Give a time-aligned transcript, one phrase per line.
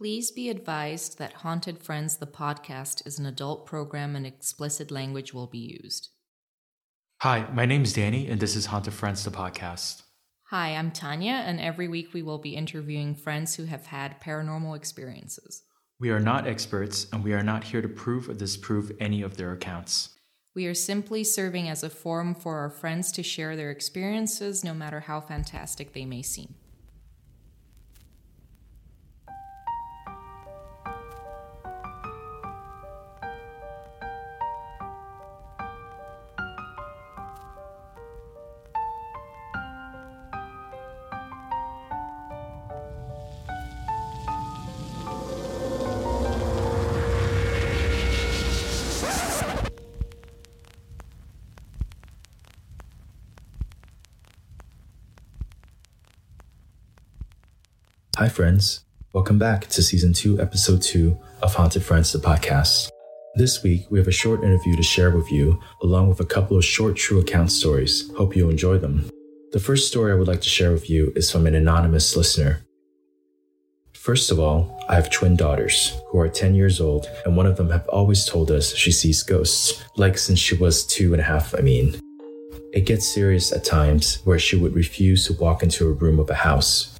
[0.00, 5.34] Please be advised that Haunted Friends, the podcast, is an adult program and explicit language
[5.34, 6.08] will be used.
[7.20, 10.00] Hi, my name is Danny, and this is Haunted Friends, the podcast.
[10.44, 14.74] Hi, I'm Tanya, and every week we will be interviewing friends who have had paranormal
[14.74, 15.64] experiences.
[15.98, 19.36] We are not experts, and we are not here to prove or disprove any of
[19.36, 20.14] their accounts.
[20.54, 24.72] We are simply serving as a forum for our friends to share their experiences, no
[24.72, 26.54] matter how fantastic they may seem.
[58.20, 58.84] Hi, friends.
[59.14, 62.90] Welcome back to season two, episode two of Haunted Friends, the podcast.
[63.34, 66.58] This week, we have a short interview to share with you, along with a couple
[66.58, 68.10] of short true account stories.
[68.18, 69.08] Hope you enjoy them.
[69.52, 72.62] The first story I would like to share with you is from an anonymous listener.
[73.94, 77.56] First of all, I have twin daughters who are 10 years old, and one of
[77.56, 81.24] them have always told us she sees ghosts, like since she was two and a
[81.24, 81.98] half, I mean.
[82.74, 86.28] It gets serious at times where she would refuse to walk into a room of
[86.28, 86.99] a house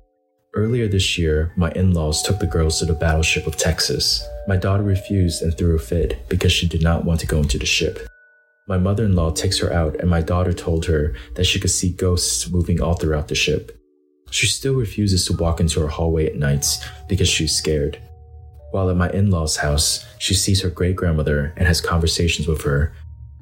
[0.53, 4.27] Earlier this year, my in laws took the girls to the battleship of Texas.
[4.49, 7.57] My daughter refused and threw a fit because she did not want to go into
[7.57, 8.09] the ship.
[8.67, 11.71] My mother in law takes her out, and my daughter told her that she could
[11.71, 13.79] see ghosts moving all throughout the ship.
[14.33, 18.03] She still refuses to walk into her hallway at nights because she's scared.
[18.73, 22.63] While at my in law's house, she sees her great grandmother and has conversations with
[22.63, 22.93] her.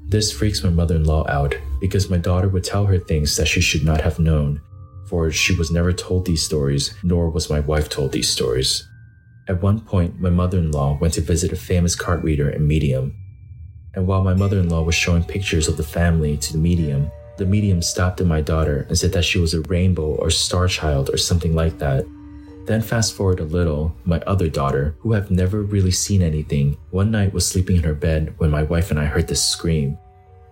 [0.08, 3.48] This freaks my mother in law out because my daughter would tell her things that
[3.48, 4.60] she should not have known
[5.08, 8.86] for she was never told these stories, nor was my wife told these stories.
[9.48, 12.68] At one point, my mother in law went to visit a famous card reader and
[12.68, 13.16] medium.
[13.94, 17.10] And while my mother in law was showing pictures of the family to the medium,
[17.38, 20.68] the medium stopped at my daughter and said that she was a rainbow or star
[20.68, 22.04] child or something like that.
[22.66, 27.10] Then, fast forward a little, my other daughter, who have never really seen anything, one
[27.10, 29.96] night was sleeping in her bed when my wife and I heard this scream.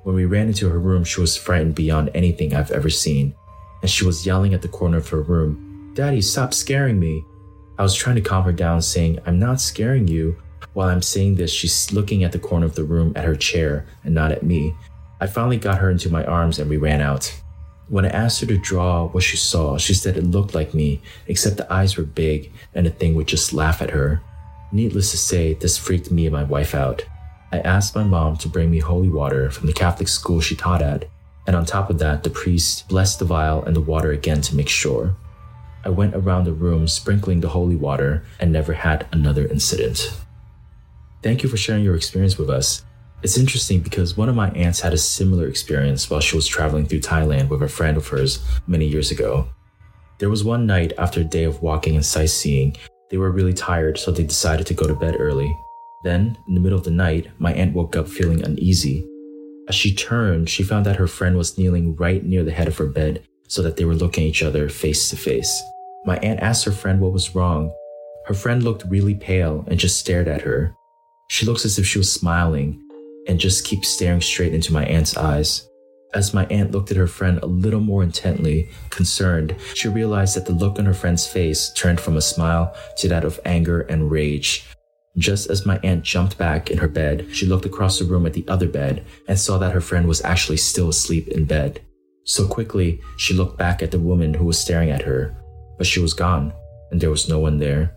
[0.04, 3.34] When we ran into her room, she was frightened beyond anything I've ever seen
[3.82, 7.24] and she was yelling at the corner of her room, Daddy, stop scaring me.
[7.78, 10.36] I was trying to calm her down, saying, I'm not scaring you.
[10.74, 13.86] While I'm saying this, she's looking at the corner of the room at her chair
[14.04, 14.74] and not at me.
[15.20, 17.34] I finally got her into my arms and we ran out.
[17.88, 21.00] When I asked her to draw what she saw, she said it looked like me,
[21.28, 24.20] except the eyes were big and the thing would just laugh at her.
[24.72, 27.06] Needless to say, this freaked me and my wife out.
[27.52, 30.82] I asked my mom to bring me holy water from the Catholic school she taught
[30.82, 31.06] at,
[31.46, 34.56] and on top of that, the priest blessed the vial and the water again to
[34.56, 35.14] make sure.
[35.84, 40.12] I went around the room sprinkling the holy water and never had another incident.
[41.22, 42.84] Thank you for sharing your experience with us.
[43.22, 46.86] It's interesting because one of my aunts had a similar experience while she was traveling
[46.86, 49.48] through Thailand with a friend of hers many years ago.
[50.18, 52.76] There was one night after a day of walking and sightseeing,
[53.10, 55.56] they were really tired, so they decided to go to bed early.
[56.02, 59.06] Then, in the middle of the night, my aunt woke up feeling uneasy
[59.68, 62.78] as she turned, she found that her friend was kneeling right near the head of
[62.78, 65.62] her bed so that they were looking at each other face to face.
[66.04, 67.72] My aunt asked her friend what was wrong.
[68.26, 70.74] Her friend looked really pale and just stared at her.
[71.28, 72.80] She looks as if she was smiling
[73.26, 75.68] and just keeps staring straight into my aunt's eyes.
[76.14, 80.46] As my aunt looked at her friend a little more intently, concerned, she realized that
[80.46, 84.10] the look on her friend's face turned from a smile to that of anger and
[84.10, 84.64] rage.
[85.18, 88.34] Just as my aunt jumped back in her bed, she looked across the room at
[88.34, 91.80] the other bed and saw that her friend was actually still asleep in bed.
[92.24, 95.34] So quickly, she looked back at the woman who was staring at her,
[95.78, 96.52] but she was gone
[96.90, 97.96] and there was no one there.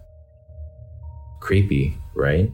[1.42, 2.52] Creepy, right?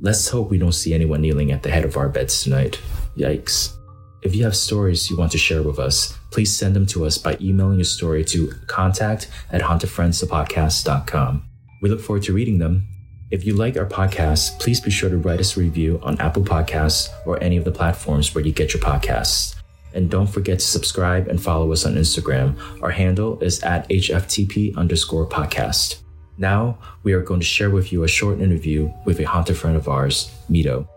[0.00, 2.80] Let's hope we don't see anyone kneeling at the head of our beds tonight.
[3.16, 3.74] Yikes.
[4.22, 7.18] If you have stories you want to share with us, please send them to us
[7.18, 11.44] by emailing your story to contact at hauntedfriendsthepodcast.com.
[11.82, 12.86] We look forward to reading them
[13.30, 16.42] if you like our podcast, please be sure to write us a review on Apple
[16.42, 19.56] Podcasts or any of the platforms where you get your podcasts.
[19.94, 22.56] And don't forget to subscribe and follow us on Instagram.
[22.82, 26.02] Our handle is at HFTP underscore podcast.
[26.36, 29.76] Now, we are going to share with you a short interview with a haunted friend
[29.76, 30.88] of ours, Medo.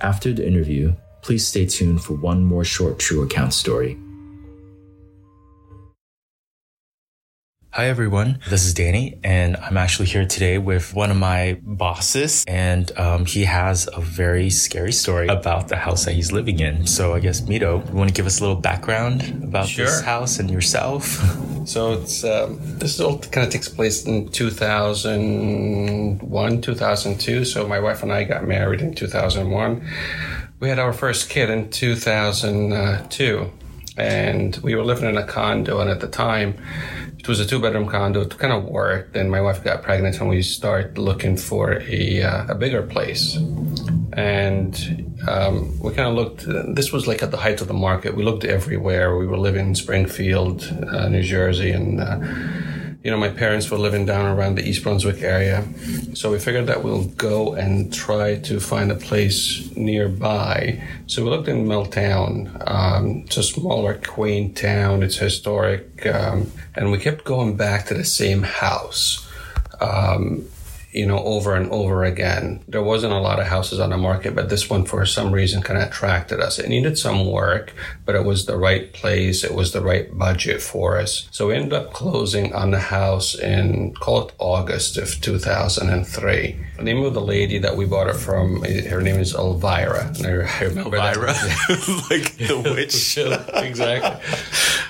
[0.00, 3.96] After the interview, please stay tuned for one more short true account story.
[7.80, 8.40] Hi, everyone.
[8.50, 13.24] This is Danny, and I'm actually here today with one of my bosses, and um,
[13.24, 16.86] he has a very scary story about the house that he's living in.
[16.86, 19.86] So, I guess, Medo, you want to give us a little background about Sure.
[19.86, 21.22] this house and yourself?
[21.64, 27.44] So it's um, this all kind of takes place in 2001, 2002.
[27.44, 29.88] So my wife and I got married in 2001.
[30.58, 33.50] We had our first kid in 2002,
[33.96, 35.80] and we were living in a condo.
[35.80, 36.56] And at the time,
[37.30, 38.22] was a two-bedroom condo.
[38.22, 39.14] It kind of worked.
[39.14, 43.36] Then my wife got pregnant, and we started looking for a uh, a bigger place.
[44.12, 44.74] And
[45.28, 46.44] um, we kind of looked.
[46.74, 48.16] This was like at the height of the market.
[48.16, 49.16] We looked everywhere.
[49.16, 52.18] We were living in Springfield, uh, New Jersey, and uh,
[53.02, 55.66] you know my parents were living down around the East Brunswick area.
[56.14, 60.82] So we figured that we'll go and try to find a place nearby.
[61.06, 62.62] So we looked in Milltown.
[62.66, 65.02] Um, it's a smaller, quaint town.
[65.02, 69.26] It's historic, um, and we kept going back to the same house.
[69.80, 70.44] Um,
[70.92, 72.62] you know, over and over again.
[72.66, 75.62] There wasn't a lot of houses on the market, but this one, for some reason,
[75.62, 76.58] kind of attracted us.
[76.58, 77.72] It needed some work,
[78.04, 79.44] but it was the right place.
[79.44, 81.28] It was the right budget for us.
[81.30, 86.66] So we ended up closing on the house in, call it August of 2003.
[86.76, 90.12] The name of the lady that we bought it from, her name is Elvira.
[90.16, 91.16] And I remember that.
[92.10, 93.16] like the witch.
[93.54, 94.36] exactly.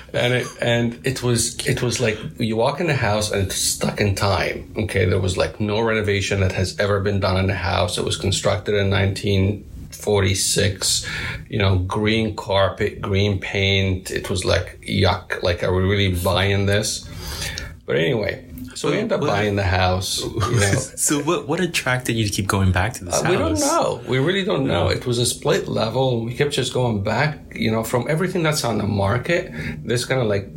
[0.13, 3.55] And it and it was it was like you walk in the house and it's
[3.55, 4.73] stuck in time.
[4.77, 7.97] Okay, there was like no renovation that has ever been done in the house.
[7.97, 11.07] It was constructed in 1946.
[11.49, 14.11] You know, green carpet, green paint.
[14.11, 15.41] It was like yuck.
[15.43, 17.07] Like, are we really buying this?
[17.85, 18.50] But anyway,
[18.81, 20.23] so we ended up What- buying the house.
[20.23, 23.31] You know, so, what, what attracted you to keep going back to this uh, house?
[23.31, 24.01] we don't know.
[24.07, 24.87] We really don't know.
[24.87, 26.25] It was a split level.
[26.25, 27.39] We kept just going back.
[27.53, 29.51] You know, from everything that's on the market,
[29.85, 30.47] this kind of like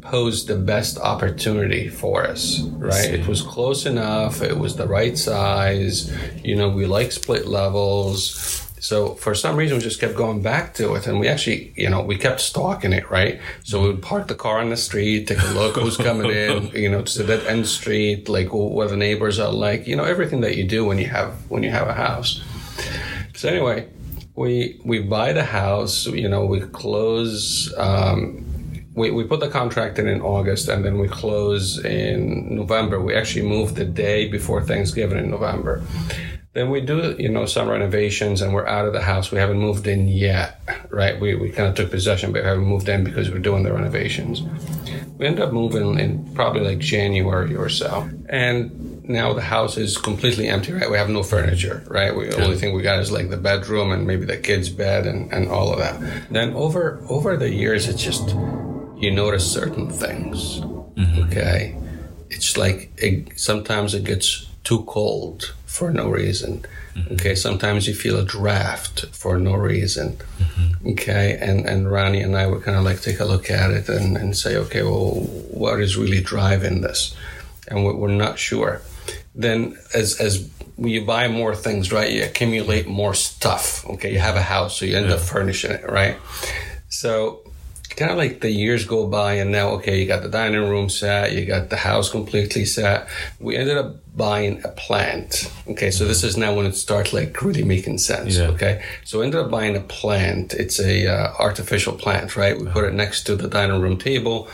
[0.00, 2.60] posed the best opportunity for us.
[2.60, 3.10] Right?
[3.12, 4.40] It was close enough.
[4.40, 6.10] It was the right size.
[6.42, 8.65] You know, we like split levels.
[8.86, 11.90] So for some reason, we just kept going back to it, and we actually, you
[11.90, 13.40] know, we kept stalking it, right?
[13.64, 16.68] So we would park the car on the street, take a look who's coming in,
[16.72, 20.40] you know, to that end street, like what the neighbors are like, you know, everything
[20.42, 22.40] that you do when you have when you have a house.
[23.34, 23.88] So anyway,
[24.36, 27.74] we we buy the house, you know, we close.
[27.76, 28.44] Um,
[28.94, 32.98] we, we put the contract in in August and then we close in November.
[32.98, 35.82] We actually moved the day before Thanksgiving in November.
[36.56, 39.30] Then we do, you know, some renovations and we're out of the house.
[39.30, 40.58] We haven't moved in yet,
[40.88, 41.20] right?
[41.20, 43.74] We, we kind of took possession, but we haven't moved in because we're doing the
[43.74, 44.40] renovations.
[45.18, 48.08] We end up moving in probably like January or so.
[48.30, 50.90] And now the house is completely empty, right?
[50.90, 52.16] We have no furniture, right?
[52.16, 55.06] We, the only thing we got is like the bedroom and maybe the kid's bed
[55.06, 56.32] and, and all of that.
[56.32, 58.30] Then over, over the years, it's just,
[58.96, 61.22] you notice certain things, mm-hmm.
[61.24, 61.76] okay?
[62.30, 66.64] It's like it, sometimes it gets too cold for no reason.
[66.94, 67.14] Mm-hmm.
[67.14, 70.16] Okay, sometimes you feel a draft for no reason.
[70.38, 70.88] Mm-hmm.
[70.90, 73.88] Okay, and and Ronnie and I would kind of like take a look at it
[73.88, 75.10] and, and say, okay, well,
[75.50, 77.14] what is really driving this?
[77.68, 78.80] And we're, we're not sure.
[79.34, 82.10] Then as as you buy more things, right?
[82.10, 83.84] You accumulate more stuff.
[83.86, 86.16] Okay, you have a house, so you end up furnishing it, right?
[86.88, 87.42] So
[87.96, 90.88] kind of like the years go by and now okay you got the dining room
[90.88, 93.08] set you got the house completely set.
[93.40, 95.90] We ended up buying a plant okay?
[95.90, 98.48] So this is now when it starts like really making sense Yeah.
[98.48, 98.82] okay?
[99.04, 100.54] So we ended up buying a plant.
[100.54, 102.58] It's a uh, artificial plant right?
[102.58, 104.48] We put it next to the dining room table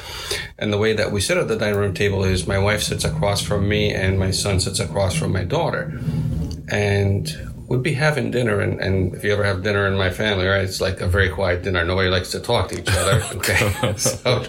[0.59, 3.05] and the way that we sit at the dining room table is my wife sits
[3.05, 6.01] across from me and my son sits across from my daughter.
[6.69, 10.47] And we'd be having dinner and, and if you ever have dinner in my family
[10.47, 11.83] right it's like a very quiet dinner.
[11.87, 13.23] Nobody likes to talk to each other.
[13.37, 13.95] Okay?
[13.97, 14.45] so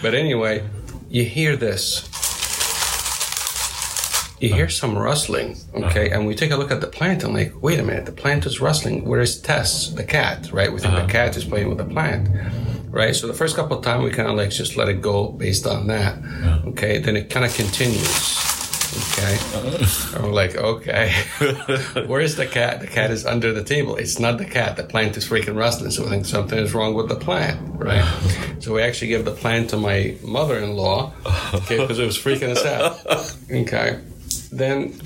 [0.00, 0.66] but anyway
[1.10, 2.08] you hear this.
[4.40, 4.70] You hear uh-huh.
[4.70, 6.06] some rustling okay?
[6.06, 6.20] Uh-huh.
[6.20, 8.46] And we take a look at the plant and like wait a minute the plant
[8.46, 9.04] is rustling.
[9.04, 10.72] Where is tess the cat right?
[10.72, 11.08] We think the uh-huh.
[11.08, 12.30] cat is playing with the plant
[12.88, 13.14] right?
[13.14, 15.66] So the first couple of times we kind of like just let it go based
[15.66, 16.16] on that
[16.68, 16.96] okay?
[17.00, 18.49] Then it kind of continues
[19.22, 20.22] Okay.
[20.22, 21.12] We're like, okay.
[22.06, 22.80] Where's the cat?
[22.80, 23.96] The cat is under the table.
[23.96, 24.76] It's not the cat.
[24.76, 25.90] The plant is freaking rustling.
[25.90, 28.04] So I think something is wrong with the plant, right?
[28.60, 31.12] so we actually give the plant to my mother in law,
[31.54, 32.98] okay, because it was freaking us out.
[33.50, 34.00] Okay.
[34.52, 35.00] Then,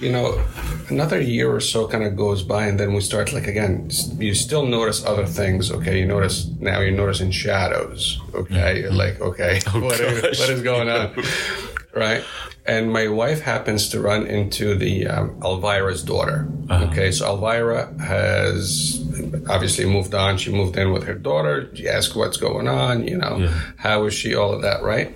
[0.00, 0.42] you know,
[0.88, 3.90] another year or so kind of goes by, and then we start like again.
[4.18, 5.70] You still notice other things.
[5.70, 8.20] Okay, you notice now you're noticing shadows.
[8.34, 8.82] Okay, mm-hmm.
[8.82, 10.40] you're like, okay, what is- gosh.
[10.40, 11.14] what is oh, going on?
[11.94, 12.24] right?
[12.70, 16.48] And my wife happens to run into the um, Elvira's daughter.
[16.70, 19.04] Okay, so Elvira has
[19.48, 20.38] obviously moved on.
[20.38, 21.68] She moved in with her daughter.
[21.74, 25.12] She asked what's going on, you know, how is she, all of that, right?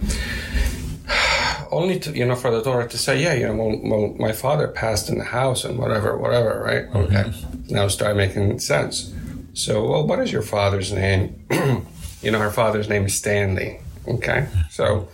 [1.70, 4.32] only to you know for the daughter to say, yeah, you know, well, well my
[4.32, 7.04] father passed in the house and whatever, whatever, right?
[7.04, 7.32] Okay,
[7.68, 9.14] now start making sense.
[9.52, 11.46] So, well, what is your father's name?
[12.20, 13.78] you know, her father's name is Stanley.
[14.08, 15.08] Okay, so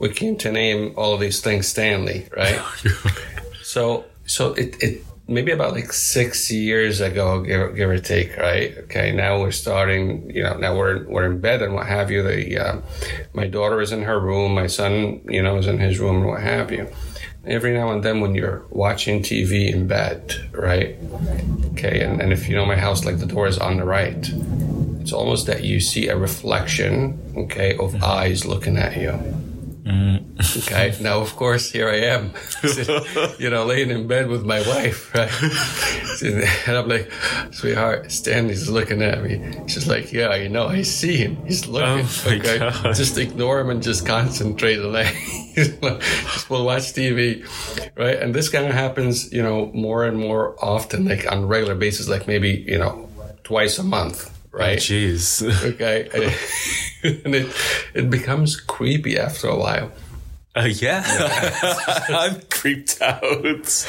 [0.00, 2.60] we came to name all of these things Stanley, right?
[3.62, 8.76] so, so it, it maybe about like six years ago, give, give or take, right?
[8.78, 10.28] Okay, now we're starting.
[10.30, 12.22] You know, now we're we're in bed and what have you.
[12.22, 12.80] The uh,
[13.34, 16.26] my daughter is in her room, my son, you know, is in his room and
[16.26, 16.88] what have you.
[17.46, 20.96] Every now and then, when you're watching TV in bed, right?
[21.72, 24.30] Okay, and, and if you know my house, like the door is on the right,
[25.00, 29.39] it's almost that you see a reflection, okay, of eyes looking at you.
[29.90, 30.26] Mm-hmm.
[30.60, 30.96] Okay.
[31.00, 32.32] Now, of course, here I am,
[33.38, 35.30] you know, laying in bed with my wife, right?
[36.22, 37.10] And I'm like,
[37.52, 39.62] sweetheart, Stanley's looking at me.
[39.68, 41.36] She's like, yeah, you know, I see him.
[41.46, 42.06] He's looking.
[42.06, 42.58] Oh okay.
[42.58, 42.94] God.
[42.94, 45.14] Just ignore him and just concentrate on that.
[45.54, 47.44] just we'll watch TV,
[47.96, 48.16] right?
[48.16, 51.74] And this kind of happens, you know, more and more often, like on a regular
[51.74, 53.08] basis, like maybe, you know,
[53.44, 54.78] twice a month, Oh, right?
[54.78, 55.42] Jeez.
[55.72, 56.08] okay
[57.24, 57.54] and it
[57.94, 59.92] it becomes creepy after a while.
[60.56, 61.04] Uh, yeah.
[62.08, 63.86] I'm creeped out.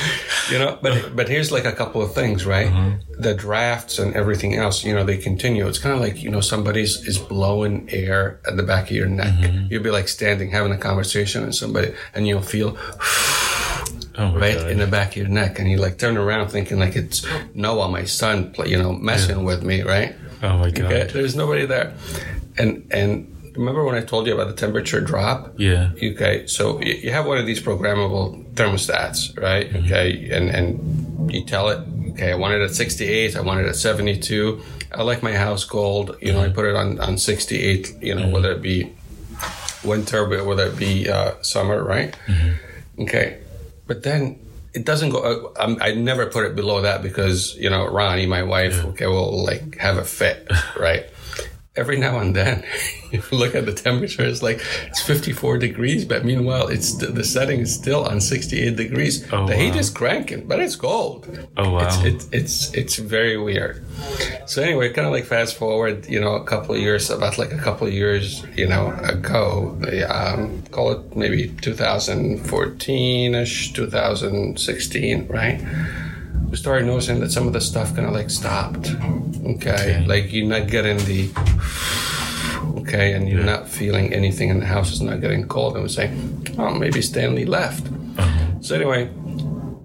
[0.51, 1.10] you know but uh-huh.
[1.15, 2.68] but here's like a couple of things right?
[2.68, 2.91] Uh-huh.
[3.18, 5.68] The drafts and everything else you know they continue.
[5.68, 9.08] It's kind of like you know somebody's is blowing air at the back of your
[9.08, 9.34] neck.
[9.34, 9.68] Mm-hmm.
[9.72, 12.77] You'll be like standing having a conversation and somebody and you'll feel
[14.18, 14.70] Oh right God.
[14.70, 15.58] in the back of your neck.
[15.58, 17.44] And you like turn around thinking like it's oh.
[17.56, 20.92] noah my son you know messing with me right oh my God.
[20.92, 21.94] okay there's nobody there
[22.58, 25.92] and and remember when i told you about the temperature drop Yeah.
[26.02, 29.70] Okay, so you have one of these programmable thermostats, right?
[29.70, 29.86] Mm-hmm.
[29.86, 31.80] Okay, and and you tell it,
[32.12, 34.62] okay, I want it at 68, I want it at 72.
[34.94, 36.18] I like my house cold.
[36.22, 36.56] You know, I mm-hmm.
[36.56, 38.02] put it on on 68.
[38.02, 38.32] You know, mm-hmm.
[38.32, 38.92] whether it be
[39.84, 42.16] winter, whether it be uh, summer, right?
[43.00, 43.40] Okay,
[43.88, 44.40] but then
[44.74, 45.20] it doesn't go.
[45.20, 49.08] Uh, I'm, I never put it below that because you know Ronnie, my wife, okay,
[49.08, 50.50] will like have a fit,
[50.80, 51.06] right?
[51.74, 52.66] Every now and then,
[53.12, 54.24] you look at the temperature.
[54.24, 59.25] It's like it's 54 degrees, but meanwhile, it's the setting is still on 68 degrees.
[59.32, 61.30] Oh, the heat is cranking, but it's cold.
[61.56, 61.88] Oh, wow.
[61.88, 63.86] It's it's it's, it's very weird.
[64.48, 67.54] So anyway, kind of like fast forward, you know, a couple of years, about like
[67.54, 75.62] a couple of years, you know, ago, um, call it maybe 2014ish, 2016, right?
[76.51, 78.91] We started noticing that some of the stuff kind of like stopped.
[79.46, 81.29] Okay, like you're not getting the
[82.81, 85.75] okay, and you're not feeling anything in the house is not getting cold.
[85.75, 87.88] And we're saying, oh, maybe Stanley left.
[88.60, 89.10] So anyway,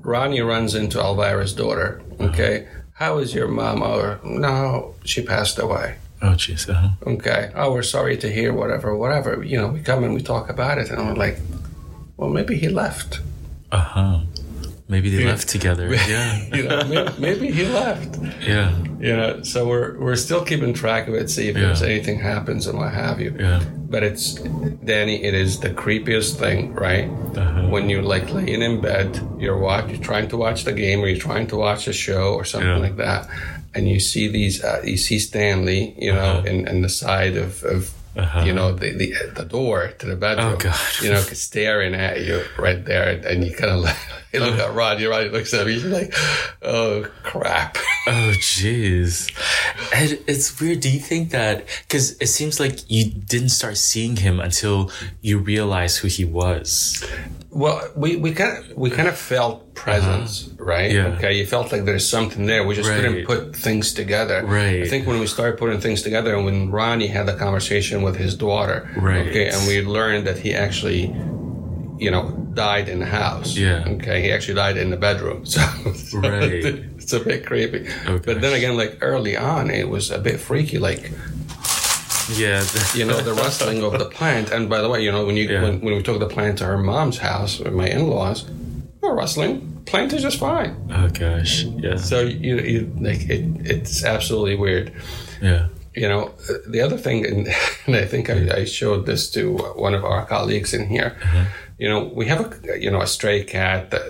[0.02, 2.02] Ronnie runs into Elvira's daughter.
[2.20, 3.82] Okay, how is your mom?
[3.82, 5.98] Or no, she passed away.
[6.20, 6.68] Oh jeez.
[6.68, 6.88] Uh-huh.
[7.06, 9.40] Okay, oh, we're sorry to hear whatever, whatever.
[9.44, 11.38] You know, we come and we talk about it, and we're like,
[12.16, 13.20] well, maybe he left.
[13.70, 14.22] Uh-huh.
[14.88, 15.88] Maybe they left together.
[16.08, 16.54] Yeah.
[16.54, 18.18] You know, maybe, maybe he left.
[18.40, 18.70] Yeah.
[19.00, 21.88] You know, so we're we're still keeping track of it, see if there's Yeah.
[21.88, 23.34] anything happens and what have you.
[23.38, 23.62] Yeah.
[23.92, 24.34] But it's
[24.84, 27.08] Danny, it is the creepiest thing, right?
[27.36, 27.68] Uh-huh.
[27.68, 31.08] When you're like laying in bed, you're watch, you're trying to watch the game, or
[31.08, 32.76] you're trying to watch a show or something Yeah.
[32.88, 33.28] like that,
[33.74, 36.46] and you see these, uh, you see Stanley, you know, Uh-huh.
[36.50, 38.44] in, in the side of, of Uh-huh.
[38.48, 39.08] you know, the, the
[39.40, 40.80] the door to the bedroom, Oh, God.
[41.02, 44.00] you know, staring at you right there, and you kind of like,
[44.36, 46.14] you look at Rod, you're right, looks at me, you're like,
[46.62, 47.76] oh crap.
[48.08, 49.32] Oh jeez.
[49.92, 50.78] And it's weird.
[50.78, 55.38] Do you think that because it seems like you didn't start seeing him until you
[55.38, 57.04] realized who he was?
[57.50, 60.94] Well, we, we kind of we kind of felt presence, right?
[60.96, 61.08] Uh-huh.
[61.08, 61.16] Yeah.
[61.16, 62.64] Okay, you felt like there's something there.
[62.64, 63.00] We just Right.
[63.02, 64.44] couldn't put things together.
[64.46, 64.82] Right.
[64.84, 68.14] I think when we started putting things together, and when Ronnie had the conversation with
[68.14, 69.26] his daughter, Right.
[69.26, 71.08] Okay, and we learned that he actually,
[71.98, 73.56] you know, died in the house.
[73.56, 73.84] Yeah.
[73.86, 75.44] Okay, he actually died in the bedroom.
[75.46, 75.60] So,
[75.94, 76.64] so Right.
[76.98, 77.86] it's a bit creepy.
[78.06, 80.78] Oh, but then again, like early on, it was a bit freaky.
[80.78, 81.10] Like
[82.36, 82.64] Yeah.
[82.94, 84.50] you know the rustling of the plant.
[84.50, 85.62] And by the way, you know when you Yeah.
[85.62, 88.44] when, when we took the plant to her mom's house my in-laws,
[89.02, 89.72] no rustling.
[89.86, 90.74] Plant is just fine.
[90.92, 91.62] oh gosh.
[91.62, 91.96] Yeah.
[91.96, 93.44] So you, you like it.
[93.64, 94.92] It's absolutely weird.
[95.40, 95.68] Yeah.
[95.94, 96.32] You know
[96.66, 97.46] the other thing, and,
[97.86, 101.16] and I think I, I showed this to one of our colleagues in here.
[101.22, 101.44] Uh-huh.
[101.78, 104.02] You know we have a you know a stray cat that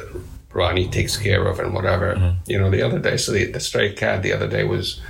[0.53, 2.37] Ronnie takes care of and whatever.
[2.47, 5.01] You know the other day, so the, the stray cat the other day was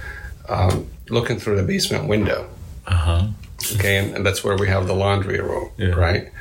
[0.48, 2.48] um, looking through the basement window
[2.86, 3.22] Uh huh.
[3.74, 5.88] okay and, and that's where we have the laundry room Yeah.
[6.06, 6.32] right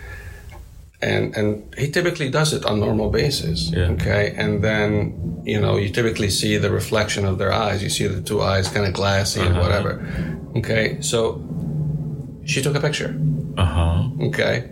[1.01, 3.91] and and he typically does it on normal basis Yeah.
[3.95, 8.07] okay and then you know you typically see the reflection of their eyes you see
[8.07, 9.61] the two eyes kind of glassy and Uh-huh.
[9.63, 9.91] whatever
[10.55, 11.19] okay so
[12.45, 13.11] she took a picture
[13.57, 14.27] Uh huh.
[14.29, 14.69] okay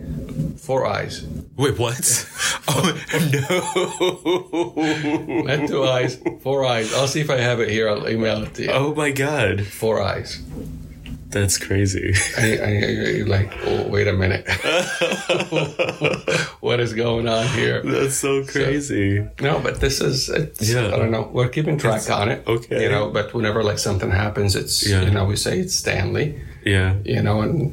[0.58, 1.24] four eyes
[1.56, 2.28] Wait, what?
[2.68, 2.92] oh
[4.74, 5.42] no!
[5.44, 6.92] Not two eyes, four eyes.
[6.92, 7.88] I'll see if I have it here.
[7.88, 8.70] I'll email it to you.
[8.72, 10.42] Oh my god, Four eyes.
[11.28, 12.12] that's crazy.
[12.36, 12.68] I, I,
[13.18, 14.48] you're like, oh, wait a minute.
[16.60, 17.82] what is going on here?
[17.82, 19.26] That's so crazy.
[19.40, 20.86] No, but this is, it's, Yeah.
[20.88, 21.28] I don't know.
[21.32, 22.46] We're keeping track on it.
[22.46, 22.82] okay.
[22.84, 25.02] You know, but whenever like something happens, it's, Yeah.
[25.02, 26.96] you know, we say it's Stanley, yeah.
[27.04, 27.72] you know, and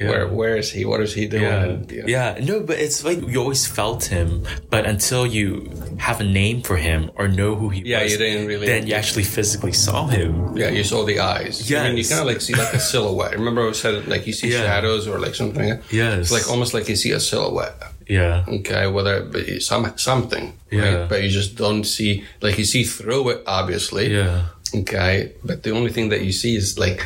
[0.00, 0.08] Yeah.
[0.08, 0.84] where, where is he?
[0.86, 1.42] What is he doing?
[1.42, 1.94] Yeah.
[1.96, 2.38] You Yeah.
[2.42, 6.76] No, but it's like you always felt him, but until you have a name for
[6.76, 10.06] him or know who he Yeah, was, you didn't really- then you actually physically saw
[10.06, 10.56] him.
[10.56, 11.70] Yeah, you saw the eyes.
[11.70, 13.34] I mean, you kind of like see like a silhouette.
[13.34, 14.62] Remember I said like you see Yeah.
[14.64, 15.68] shadows or like something.
[15.90, 16.18] Yes.
[16.18, 17.76] It's like almost like you see a silhouette.
[18.08, 18.44] Yeah.
[18.48, 20.80] Okay, whether it be some something, Yeah.
[20.80, 21.08] right?
[21.10, 24.12] But you just don't see like you see through it, obviously.
[24.12, 24.46] Yeah.
[24.74, 27.04] Okay, but the only thing that you see is like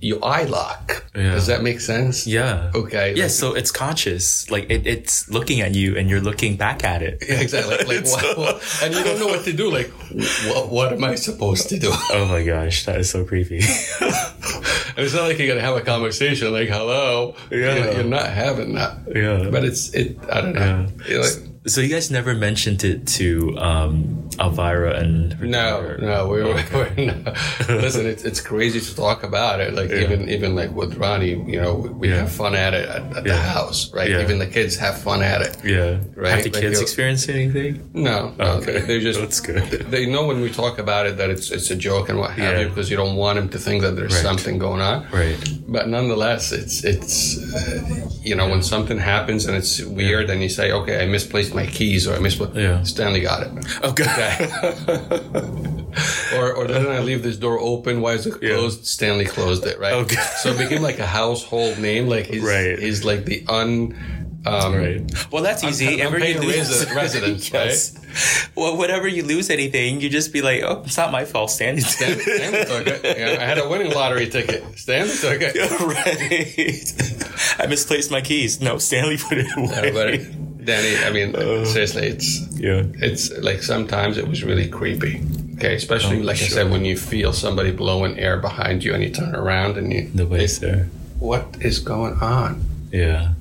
[0.00, 1.04] your eye lock.
[1.14, 1.32] Yeah.
[1.34, 2.26] Does that make sense?
[2.26, 2.72] Yeah.
[2.74, 3.14] Okay.
[3.14, 3.24] Yeah.
[3.24, 4.50] like- So it's conscious.
[4.50, 7.22] Like it, it's looking at you and you're looking back at it.
[7.28, 7.76] Yeah, exactly.
[7.86, 9.70] Like, It's what, what- and you don't know what to do.
[9.70, 9.90] Like,
[10.48, 11.90] what, what am I supposed to do?
[12.10, 12.84] Oh my gosh.
[12.86, 13.58] That is so creepy.
[13.60, 13.64] And
[15.04, 17.76] it's not like you're gonna have a conversation like, "Hello." Yeah.
[17.76, 18.98] You're, you're not having that.
[19.14, 19.50] Yeah.
[19.50, 20.16] But it's it.
[20.30, 20.86] I don't know.
[21.08, 21.32] You're like,
[21.66, 25.98] so you guys never mentioned it to um, Elvira and her no, daughter?
[25.98, 27.36] no, we were, we're not.
[27.68, 29.72] Listen, it's it's crazy to talk about it.
[29.74, 32.16] Like even even like with Ronnie, you know, we Yeah.
[32.16, 34.10] have fun at it at, at the house, right?
[34.10, 34.20] Yeah.
[34.22, 35.56] Even the kids have fun at it.
[35.64, 36.00] Yeah.
[36.14, 37.88] Right, Have the like kids you'll- experience anything?
[37.94, 38.72] No, no, Okay.
[38.72, 39.62] they, they just That's good.
[39.90, 42.38] They know when we talk about it that it's it's a joke and what have
[42.54, 42.60] Yeah.
[42.60, 44.22] you because you don't want them to think that there's Right.
[44.22, 45.06] something going on.
[45.10, 45.38] Right.
[45.66, 50.48] But nonetheless, it's it's uh, you know when something happens and it's weird and you
[50.50, 52.54] say, okay, I misplaced my keys or I misplaced.
[52.56, 52.82] Yeah.
[52.82, 53.52] Stanley got it.
[53.84, 54.50] Okay.
[56.34, 58.00] Or or didn't I leave this door open?
[58.00, 58.54] Why is it Yeah.
[58.56, 58.84] closed?
[58.84, 59.78] Stanley closed it.
[59.78, 59.92] Right.
[59.92, 60.16] Okay.
[60.42, 62.08] So it became like a household name.
[62.08, 62.76] Like he's Right.
[62.78, 63.94] he's like the un.
[64.46, 65.00] Um, Right.
[65.30, 65.94] Well, that's easy.
[66.02, 67.94] I'm Ever paying you lose resi- residence, yes.
[68.54, 71.80] Well, whenever you lose anything, you just be like, "Oh, it's not my fault." Stanley
[71.80, 73.00] Stan, Stanley took it.
[73.18, 74.62] Yeah, I had a winning lottery ticket.
[74.76, 75.54] Stanley took it.
[75.80, 77.58] right.
[77.58, 78.60] I misplaced my keys.
[78.60, 80.26] No, Stanley put it away.
[80.64, 82.82] Uh, Danny, I mean, seriously, it's yeah.
[82.94, 85.22] it's like sometimes it was really creepy.
[85.56, 89.02] Okay, especially Oh, like I said, when you feel somebody blowing air behind you and
[89.02, 90.88] you turn around and you, Nobody's there.
[91.20, 92.64] what is going on?
[92.90, 93.34] Yeah.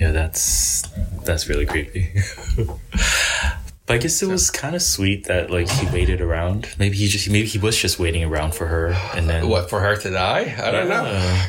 [0.00, 0.88] Yeah, that's
[1.24, 2.08] that's really creepy.
[3.92, 6.68] but I guess it was kind of sweet that like he waited around.
[6.78, 9.80] Maybe he just maybe he was just waiting around for her, and then What for
[9.80, 10.54] her to die?
[10.58, 11.04] I don't know.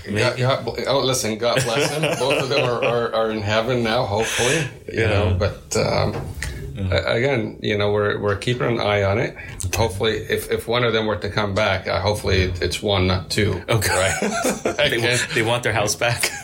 [0.10, 2.02] Yeah, God, God, oh, listen, God bless them.
[2.20, 4.68] Both of them are, are, are in heaven now, hopefully.
[4.92, 5.08] You Yeah.
[5.10, 6.16] know, but um,
[6.92, 9.36] a- again, you know, we're we're keeping an eye on it.
[9.76, 13.30] Hopefully, if, if one of them were to come back, uh, hopefully it's one, not
[13.32, 13.62] two.
[13.70, 13.90] Okay.
[13.90, 14.16] right?
[14.90, 16.30] they, want, they want their house back.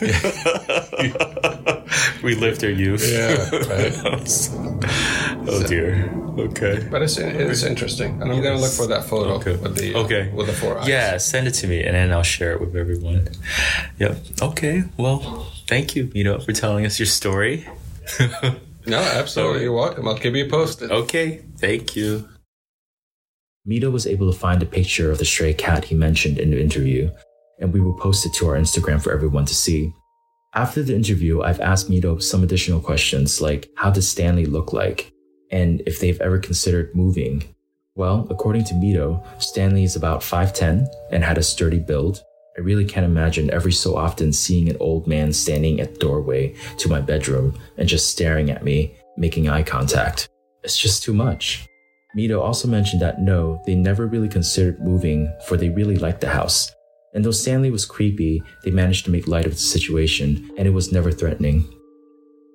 [2.22, 3.04] we lived their youth.
[3.06, 3.94] Yeah, right.
[5.48, 6.10] Oh dear.
[6.38, 6.86] Okay.
[6.90, 9.56] But it's it's interesting, and I'm gonna look for that photo Okay.
[9.56, 10.30] with the Okay.
[10.34, 10.88] with the four eyes.
[10.88, 13.28] Yeah, send it to me and then I'll share it with everyone.
[13.98, 14.18] Yep.
[14.42, 14.84] Okay.
[14.96, 17.66] Well, thank you, Medo, for telling us your story.
[18.86, 19.62] No, absolutely.
[19.64, 20.08] You're welcome.
[20.08, 20.90] I'll keep you posted.
[20.90, 21.42] okay.
[21.58, 22.26] Thank you.
[23.66, 26.58] Medo was able to find a picture of the stray cat he mentioned in the
[26.60, 27.10] interview,
[27.60, 29.92] and we will post it to our Instagram for everyone to see.
[30.54, 35.12] After the interview, I've asked Medo some additional questions like how does Stanley look like,
[35.50, 37.54] and if they've ever considered moving.
[37.96, 42.22] Well, according to Medo, Stanley is about 5'10 and had a sturdy build.
[42.56, 46.54] I really can't imagine every so often seeing an old man standing at the doorway
[46.78, 50.28] to my bedroom and just staring at me, making eye contact.
[50.62, 51.66] It's just too much.
[52.14, 56.28] Medo also mentioned that no, they never really considered moving, for they really liked the
[56.28, 56.72] house.
[57.14, 60.72] And though Stanley was creepy, they managed to make light of the situation, and it
[60.72, 61.72] was never threatening.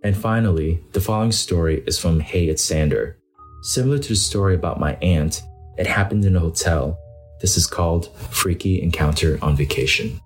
[0.05, 3.17] And finally, the following story is from Hey It's Sander.
[3.63, 5.41] Similar to the story about my aunt,
[5.79, 6.99] it happened in a hotel.
[7.41, 10.21] This is called Freaky Encounter on Vacation.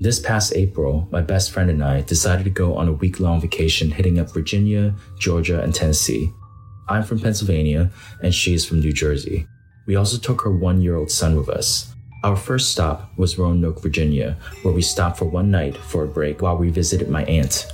[0.00, 3.42] This past April, my best friend and I decided to go on a week long
[3.42, 6.32] vacation hitting up Virginia, Georgia, and Tennessee.
[6.88, 7.90] I'm from Pennsylvania,
[8.22, 9.46] and she is from New Jersey.
[9.86, 11.94] We also took her one year old son with us.
[12.24, 16.40] Our first stop was Roanoke, Virginia, where we stopped for one night for a break
[16.40, 17.66] while we visited my aunt.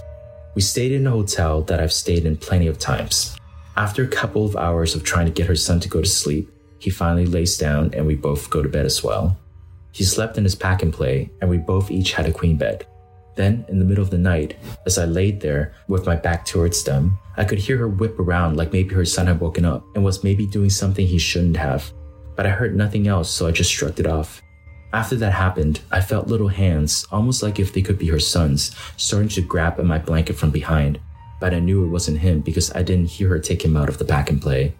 [0.58, 3.38] We stayed in a hotel that I've stayed in plenty of times.
[3.76, 6.52] After a couple of hours of trying to get her son to go to sleep,
[6.80, 9.38] he finally lays down and we both go to bed as well.
[9.92, 12.88] He slept in his pack and play, and we both each had a queen bed.
[13.36, 16.82] Then, in the middle of the night, as I laid there with my back towards
[16.82, 20.04] them, I could hear her whip around like maybe her son had woken up and
[20.04, 21.92] was maybe doing something he shouldn't have.
[22.34, 24.42] But I heard nothing else, so I just shrugged it off.
[24.92, 28.74] After that happened, I felt little hands, almost like if they could be her son's,
[28.96, 30.98] starting to grab at my blanket from behind.
[31.40, 33.98] but I knew it wasn't him because I didn't hear her take him out of
[33.98, 34.74] the pack and play.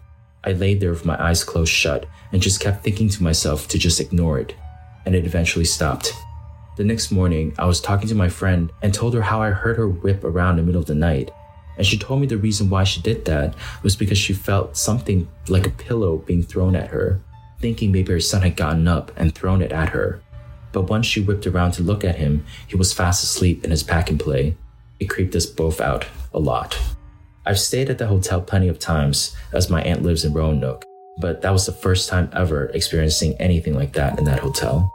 [0.44, 3.78] I laid there with my eyes closed shut and just kept thinking to myself to
[3.78, 4.54] just ignore it,
[5.06, 6.12] and it eventually stopped.
[6.76, 9.76] The next morning, I was talking to my friend and told her how I heard
[9.76, 11.30] her whip around in the middle of the night.
[11.76, 15.28] And she told me the reason why she did that was because she felt something
[15.48, 17.20] like a pillow being thrown at her,
[17.60, 20.20] thinking maybe her son had gotten up and thrown it at her.
[20.72, 23.82] But once she whipped around to look at him, he was fast asleep in his
[23.82, 24.56] pack and play.
[25.00, 26.78] It creeped us both out a lot.
[27.46, 30.84] I've stayed at the hotel plenty of times as my aunt lives in Roanoke,
[31.20, 34.92] but that was the first time ever experiencing anything like that in that hotel.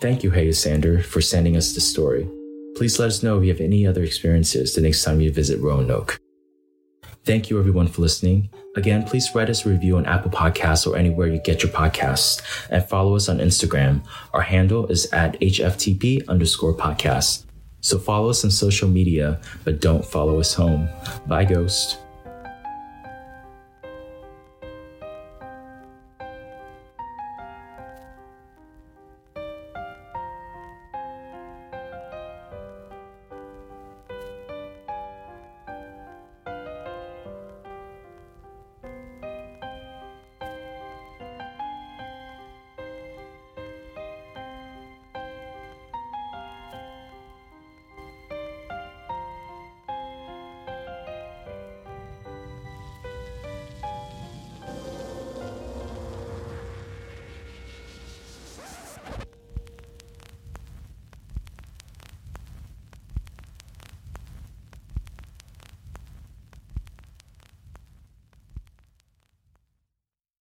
[0.00, 2.28] Thank you, Hey Sander, for sending us this story.
[2.76, 5.60] Please let us know if you have any other experiences the next time you visit
[5.60, 6.18] Roanoke.
[7.24, 8.50] Thank you everyone for listening.
[8.76, 12.40] Again, please write us a review on Apple Podcasts or anywhere you get your podcasts
[12.70, 14.02] and follow us on Instagram.
[14.32, 17.44] Our handle is at HFTP underscore podcast.
[17.80, 20.88] So follow us on social media, but don't follow us home.
[21.26, 21.98] Bye, Ghost.